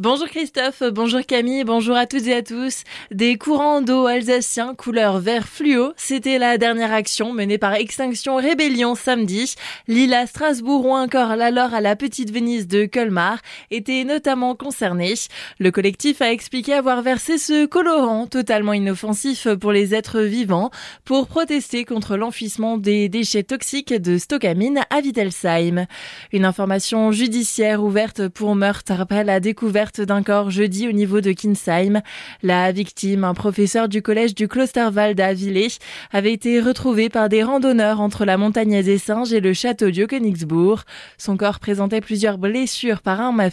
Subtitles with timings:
[0.00, 2.84] Bonjour Christophe, bonjour Camille, bonjour à toutes et à tous.
[3.10, 8.94] Des courants d'eau alsaciens couleur vert fluo, c'était la dernière action menée par Extinction Rébellion
[8.94, 9.56] samedi.
[9.88, 13.40] L'île à Strasbourg ou encore l'alors à la Petite Venise de Colmar
[13.72, 15.14] étaient notamment concernés.
[15.58, 20.70] Le collectif a expliqué avoir versé ce colorant totalement inoffensif pour les êtres vivants
[21.04, 25.86] pour protester contre l'enfouissement des déchets toxiques de Stockamine à Wittelsheim.
[26.32, 31.32] Une information judiciaire ouverte pour meurtre après la découverte d'un corps jeudi au niveau de
[31.32, 32.02] Kinsheim.
[32.42, 35.78] La victime, un professeur du collège du Klosterwald à Villers,
[36.12, 40.04] avait été retrouvé par des randonneurs entre la montagne des Singes et le château de
[40.04, 40.82] Königsbourg.
[41.16, 43.50] Son corps présentait plusieurs blessures par arme à.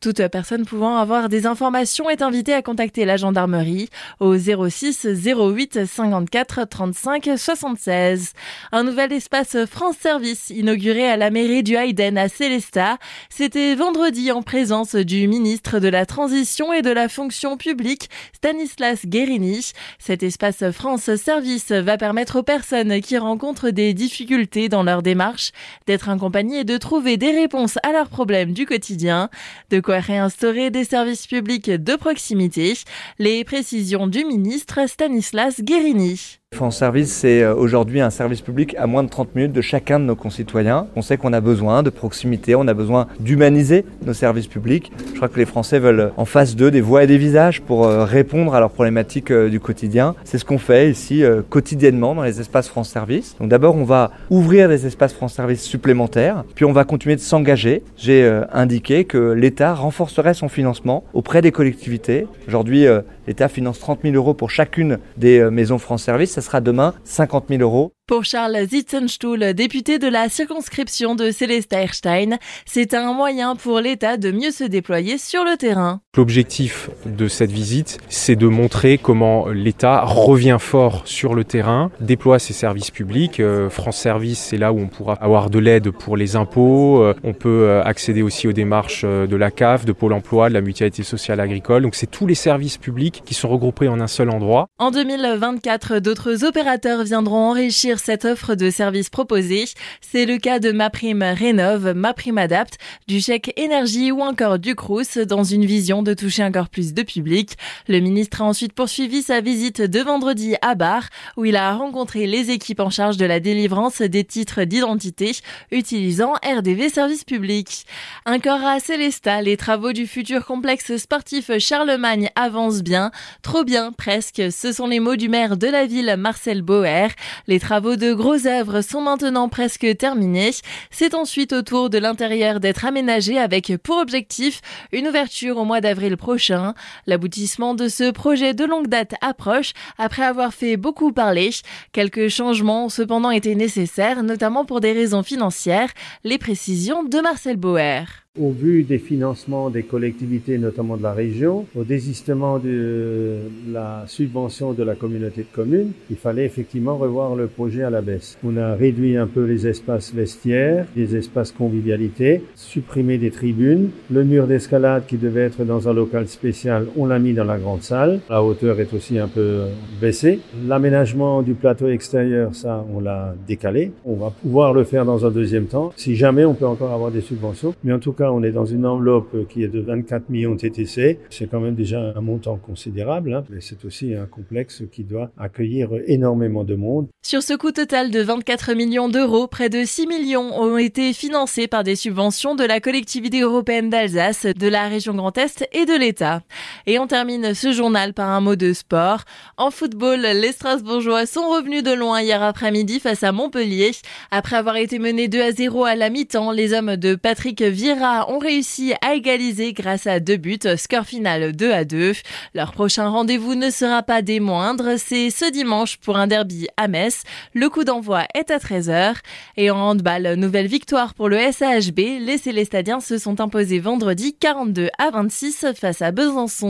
[0.00, 5.86] Toute personne pouvant avoir des informations est invitée à contacter la gendarmerie au 06 08
[5.86, 8.32] 54 35 76.
[8.72, 12.98] Un nouvel espace France Service inauguré à la mairie du Hayden à Célestat.
[13.28, 19.04] C'était vendredi en présence du ministre de la Transition et de la Fonction publique, Stanislas
[19.04, 19.72] Guérini.
[19.98, 25.52] Cet espace France Service va permettre aux personnes qui rencontrent des difficultés dans leur démarche
[25.86, 29.28] d'être accompagnées et de trouver des réponses à leurs problèmes du quotidien,
[29.70, 32.74] de quoi réinstaurer des services publics de proximité.
[33.18, 36.39] Les précisions du ministre Stanislas Guérini.
[36.60, 40.00] France Service, c'est euh, aujourd'hui un service public à moins de 30 minutes de chacun
[40.00, 40.88] de nos concitoyens.
[40.96, 44.92] On sait qu'on a besoin de proximité, on a besoin d'humaniser nos services publics.
[45.10, 47.86] Je crois que les Français veulent en face d'eux des voix et des visages pour
[47.86, 50.16] euh, répondre à leurs problématiques euh, du quotidien.
[50.24, 53.36] C'est ce qu'on fait ici quotidiennement dans les espaces France Service.
[53.38, 57.20] Donc d'abord, on va ouvrir des espaces France Service supplémentaires, puis on va continuer de
[57.20, 57.84] s'engager.
[57.96, 62.26] J'ai indiqué que l'État renforcerait son financement auprès des collectivités.
[62.48, 62.86] Aujourd'hui,
[63.30, 67.44] l'État finance 30 000 euros pour chacune des maisons France Service ce sera demain 50
[67.48, 67.92] 000 euros.
[68.10, 74.32] Pour Charles Zitzenstuhl, député de la circonscription de Célestin-Erstein, c'est un moyen pour l'État de
[74.32, 76.00] mieux se déployer sur le terrain.
[76.16, 82.40] L'objectif de cette visite, c'est de montrer comment l'État revient fort sur le terrain, déploie
[82.40, 83.38] ses services publics.
[83.38, 87.04] Euh, France Service, c'est là où on pourra avoir de l'aide pour les impôts.
[87.04, 90.54] Euh, on peut euh, accéder aussi aux démarches de la CAF, de Pôle emploi, de
[90.54, 91.84] la mutualité sociale agricole.
[91.84, 94.66] Donc c'est tous les services publics qui sont regroupés en un seul endroit.
[94.80, 99.66] En 2024, d'autres opérateurs viendront enrichir cette offre de services proposée.
[100.00, 105.18] C'est le cas de MaPrime Rénove, MaPrime Adapt, du chèque énergie ou encore du Crous
[105.18, 107.56] dans une vision de toucher encore plus de public.
[107.88, 112.26] Le ministre a ensuite poursuivi sa visite de vendredi à Bar où il a rencontré
[112.26, 115.32] les équipes en charge de la délivrance des titres d'identité
[115.70, 117.84] utilisant RDV Service Public.
[118.26, 123.10] Encore à Célestat, les travaux du futur complexe sportif Charlemagne avancent bien,
[123.42, 124.42] trop bien presque.
[124.50, 127.08] Ce sont les mots du maire de la ville Marcel Boer.
[127.46, 130.50] Les travaux de gros œuvres sont maintenant presque terminés.
[130.90, 134.60] C'est ensuite au tour de l'intérieur d'être aménagé avec pour objectif
[134.92, 136.74] une ouverture au mois d'avril prochain.
[137.06, 141.50] L'aboutissement de ce projet de longue date approche après avoir fait beaucoup parler.
[141.92, 145.90] Quelques changements ont cependant été nécessaires, notamment pour des raisons financières.
[146.22, 148.19] Les précisions de Marcel Bauer.
[148.38, 153.38] Au vu des financements des collectivités, notamment de la région, au désistement de
[153.72, 158.02] la subvention de la communauté de communes, il fallait effectivement revoir le projet à la
[158.02, 158.38] baisse.
[158.44, 163.90] On a réduit un peu les espaces vestiaires, les espaces convivialité, supprimé des tribunes.
[164.12, 167.58] Le mur d'escalade qui devait être dans un local spécial, on l'a mis dans la
[167.58, 168.20] grande salle.
[168.30, 169.62] La hauteur est aussi un peu
[170.00, 170.38] baissée.
[170.68, 173.90] L'aménagement du plateau extérieur, ça, on l'a décalé.
[174.04, 175.92] On va pouvoir le faire dans un deuxième temps.
[175.96, 177.74] Si jamais on peut encore avoir des subventions.
[177.82, 181.18] Mais en tout cas, on est dans une enveloppe qui est de 24 millions TTC.
[181.30, 183.44] C'est quand même déjà un montant considérable, hein.
[183.50, 187.08] mais c'est aussi un complexe qui doit accueillir énormément de monde.
[187.22, 191.68] Sur ce coût total de 24 millions d'euros, près de 6 millions ont été financés
[191.68, 195.96] par des subventions de la collectivité européenne d'Alsace, de la région Grand Est et de
[195.96, 196.42] l'État.
[196.86, 199.24] Et on termine ce journal par un mot de sport.
[199.56, 203.92] En football, les Strasbourgeois sont revenus de loin hier après-midi face à Montpellier.
[204.30, 207.62] Après avoir été menés 2 à 0 à la mi-temps, les hommes de Patrick
[208.10, 212.12] Ont réussi à égaliser grâce à deux buts, score final 2 à 2.
[212.54, 216.88] Leur prochain rendez-vous ne sera pas des moindres, c'est ce dimanche pour un derby à
[216.88, 217.22] Metz.
[217.54, 219.14] Le coup d'envoi est à 13h.
[219.56, 224.88] Et en handball, nouvelle victoire pour le SAHB, les Célestadiens se sont imposés vendredi 42
[224.98, 226.68] à 26 face à Besançon.